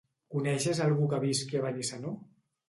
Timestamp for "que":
1.11-1.19